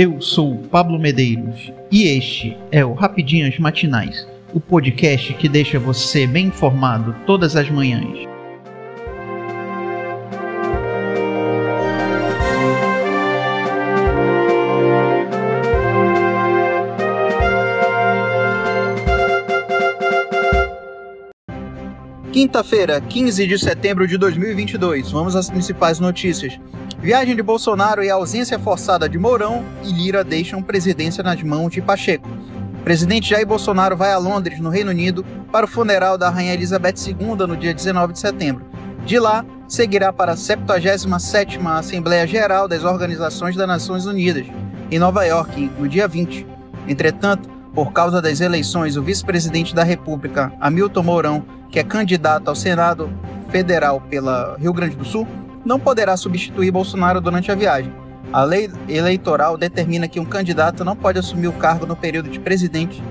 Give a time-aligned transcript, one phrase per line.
[0.00, 6.24] Eu sou Pablo Medeiros e este é o Rapidinhas Matinais, o podcast que deixa você
[6.24, 8.16] bem informado todas as manhãs.
[22.32, 25.10] Quinta-feira, 15 de setembro de 2022.
[25.10, 26.56] Vamos às principais notícias.
[27.00, 31.80] Viagem de Bolsonaro e ausência forçada de Mourão e Lira deixam presidência nas mãos de
[31.80, 32.28] Pacheco.
[32.80, 36.54] O presidente Jair Bolsonaro vai a Londres, no Reino Unido, para o funeral da Rainha
[36.54, 38.66] Elizabeth II no dia 19 de setembro.
[39.06, 44.46] De lá, seguirá para a 77ª Assembleia Geral das Organizações das Nações Unidas,
[44.90, 46.44] em Nova York, no dia 20.
[46.88, 52.56] Entretanto, por causa das eleições, o vice-presidente da República, Hamilton Mourão, que é candidato ao
[52.56, 53.08] Senado
[53.50, 55.28] Federal pela Rio Grande do Sul,
[55.68, 57.92] não poderá substituir Bolsonaro durante a viagem.
[58.32, 62.40] A lei eleitoral determina que um candidato não pode assumir o cargo no período de
[62.40, 63.02] presidente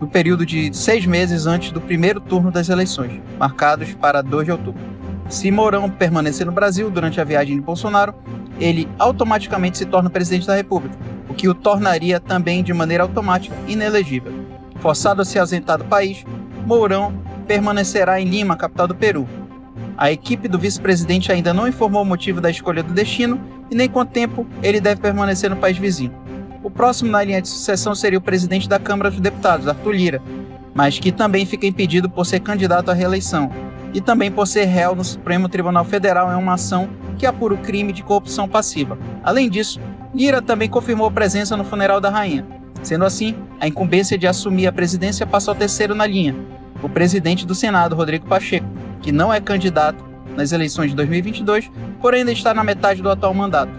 [0.00, 4.52] no período de seis meses antes do primeiro turno das eleições, marcados para 2 de
[4.52, 4.80] outubro.
[5.28, 8.14] Se Mourão permanecer no Brasil durante a viagem de Bolsonaro,
[8.58, 10.96] ele automaticamente se torna presidente da República,
[11.28, 14.32] o que o tornaria também de maneira automática inelegível.
[14.80, 16.24] Forçado a se ausentar do país,
[16.66, 17.12] Mourão
[17.46, 19.28] permanecerá em Lima, capital do Peru.
[20.00, 23.38] A equipe do vice-presidente ainda não informou o motivo da escolha do destino
[23.70, 26.14] e nem quanto tempo ele deve permanecer no país vizinho.
[26.62, 30.22] O próximo na linha de sucessão seria o presidente da Câmara dos Deputados, Arthur Lira,
[30.74, 33.52] mas que também fica impedido por ser candidato à reeleição
[33.92, 37.58] e também por ser réu no Supremo Tribunal Federal em uma ação que apura o
[37.58, 38.98] crime de corrupção passiva.
[39.22, 39.78] Além disso,
[40.14, 42.46] Lira também confirmou presença no funeral da rainha.
[42.82, 46.34] Sendo assim, a incumbência de assumir a presidência passa ao terceiro na linha,
[46.82, 48.66] o presidente do Senado, Rodrigo Pacheco,
[49.00, 50.04] que não é candidato
[50.36, 51.70] nas eleições de 2022,
[52.00, 53.72] porém ainda está na metade do atual mandato,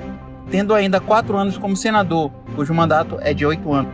[0.49, 3.91] tendo ainda quatro anos como senador, cujo mandato é de oito anos.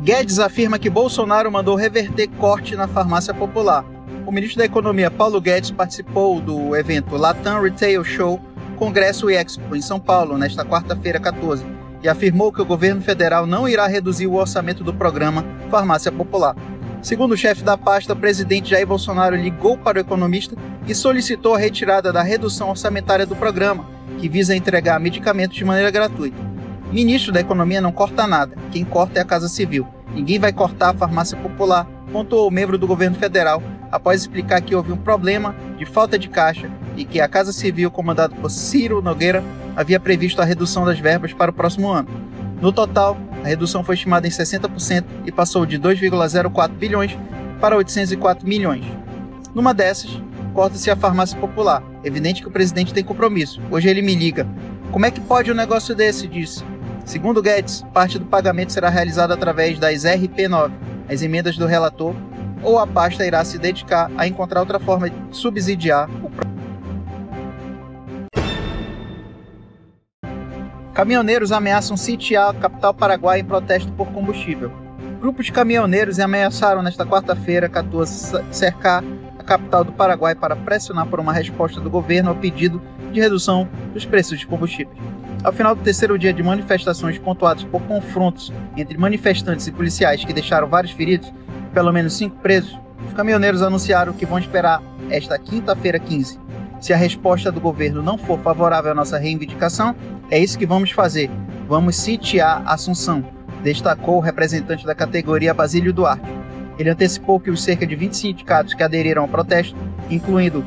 [0.00, 3.84] Guedes afirma que Bolsonaro mandou reverter corte na farmácia popular.
[4.24, 8.40] O ministro da Economia, Paulo Guedes, participou do evento Latam Retail Show
[8.76, 11.64] Congresso e Expo em São Paulo nesta quarta-feira 14
[12.02, 16.54] e afirmou que o governo federal não irá reduzir o orçamento do programa Farmácia Popular.
[17.06, 20.56] Segundo o chefe da pasta, o presidente Jair Bolsonaro ligou para o economista
[20.88, 25.88] e solicitou a retirada da redução orçamentária do programa, que visa entregar medicamentos de maneira
[25.88, 26.36] gratuita.
[26.90, 29.86] O ministro da Economia não corta nada, quem corta é a Casa Civil.
[30.12, 33.62] Ninguém vai cortar a farmácia popular, pontuou o membro do governo federal
[33.92, 37.88] após explicar que houve um problema de falta de caixa e que a Casa Civil,
[37.88, 39.44] comandada por Ciro Nogueira,
[39.76, 42.08] havia previsto a redução das verbas para o próximo ano.
[42.60, 43.16] No total,
[43.46, 47.16] a redução foi estimada em 60% e passou de 2,04 bilhões
[47.60, 48.84] para 804 milhões.
[49.54, 50.20] Numa dessas,
[50.52, 51.80] corta-se a farmácia popular.
[52.02, 53.62] Evidente que o presidente tem compromisso.
[53.70, 54.48] Hoje ele me liga.
[54.90, 56.26] Como é que pode um negócio desse?
[56.26, 56.64] Disse.
[57.04, 60.72] Segundo Guedes, parte do pagamento será realizada através das RP9,
[61.08, 62.16] as emendas do relator,
[62.64, 66.28] ou a pasta irá se dedicar a encontrar outra forma de subsidiar o
[70.96, 74.72] Caminhoneiros ameaçam sitiar a capital paraguaia em protesto por combustível.
[75.20, 79.04] Grupos de caminhoneiros ameaçaram nesta quarta-feira 14 cercar
[79.38, 82.80] a capital do Paraguai para pressionar por uma resposta do governo ao pedido
[83.12, 84.96] de redução dos preços de combustíveis.
[85.44, 90.32] Ao final do terceiro dia de manifestações pontuadas por confrontos entre manifestantes e policiais que
[90.32, 91.30] deixaram vários feridos,
[91.74, 92.74] pelo menos cinco presos,
[93.06, 96.46] os caminhoneiros anunciaram que vão esperar esta quinta-feira 15
[96.80, 99.94] se a resposta do governo não for favorável à nossa reivindicação,
[100.30, 101.30] é isso que vamos fazer.
[101.68, 103.24] Vamos sitiar Assunção,
[103.62, 106.26] destacou o representante da categoria Basílio Duarte.
[106.78, 109.76] Ele antecipou que os cerca de 20 sindicatos que aderiram ao protesto,
[110.10, 110.64] incluindo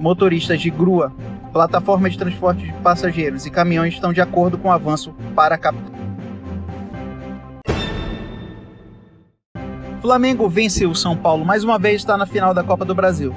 [0.00, 1.12] motoristas de grua,
[1.52, 5.58] plataformas de transporte de passageiros e caminhões, estão de acordo com o avanço para a
[5.58, 5.94] capital.
[10.02, 13.34] Flamengo vence o São Paulo mais uma vez está na final da Copa do Brasil.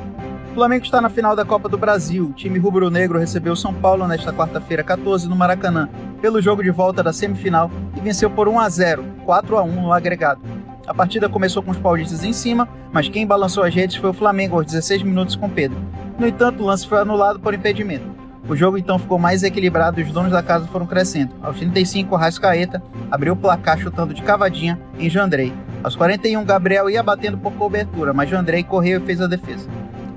[0.52, 2.26] O Flamengo está na final da Copa do Brasil.
[2.26, 5.88] O time rubro-negro recebeu São Paulo nesta quarta-feira 14 no Maracanã,
[6.22, 9.81] pelo jogo de volta da semifinal e venceu por 1 a 0, 4 a 1
[9.81, 10.42] no agregado.
[10.88, 14.13] A partida começou com os paulistas em cima, mas quem balançou as redes foi o
[14.13, 15.78] Flamengo aos 16 minutos com Pedro.
[16.18, 18.10] No entanto, o lance foi anulado por impedimento.
[18.50, 21.31] O jogo então ficou mais equilibrado e os donos da casa foram crescendo.
[21.44, 22.81] Aos 35, Rascaeta
[23.12, 25.54] abriu o placar chutando de cavadinha em Jandrei.
[25.84, 29.69] Aos 41, Gabriel ia batendo por cobertura, mas Jandrei correu e fez a defesa.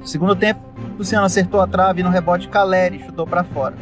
[0.03, 0.61] No segundo tempo,
[0.99, 3.77] Luciano acertou a trave e no rebote Caleri chutou para fora.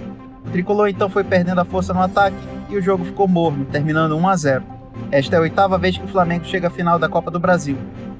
[0.46, 2.36] O tricolor então foi perdendo a força no ataque
[2.68, 4.64] e o jogo ficou morno, terminando 1 a 0.
[5.10, 7.78] Esta é a oitava vez que o Flamengo chega à final da Copa do Brasil.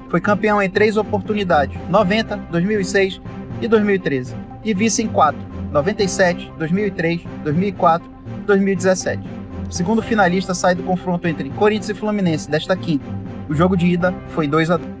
[0.09, 3.21] Foi campeão em três oportunidades: 90, 2006
[3.61, 5.39] e 2013, e vice em quatro:
[5.71, 8.09] 97, 2003, 2004,
[8.47, 9.21] 2017.
[9.69, 13.05] O segundo finalista sai do confronto entre Corinthians e Fluminense desta quinta.
[13.47, 15.00] O jogo de ida foi 2 a 2.